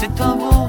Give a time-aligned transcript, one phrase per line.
[0.00, 0.59] c'est un beau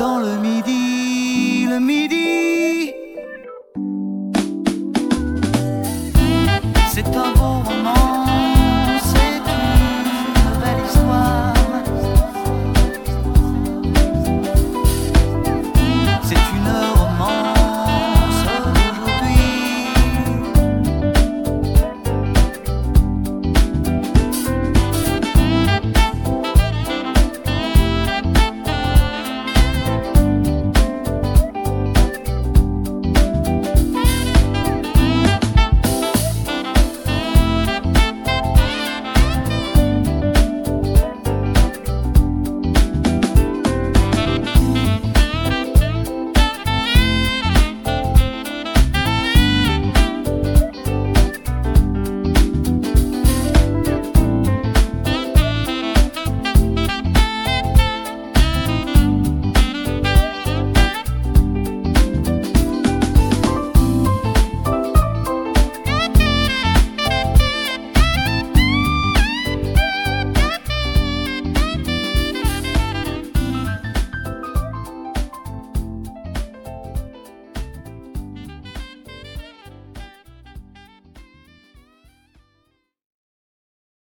[0.00, 2.92] dans le midi, le midi.
[6.92, 7.73] C'est un bon